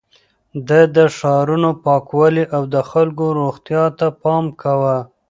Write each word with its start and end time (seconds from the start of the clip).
ده 0.67 0.81
د 0.95 0.97
ښارونو 1.17 1.69
پاکوالي 1.85 2.45
او 2.55 2.61
د 2.73 2.75
خلکو 2.89 3.25
روغتيا 3.39 3.83
ته 3.99 4.07
پام 4.21 4.45
کاوه. 4.61 4.97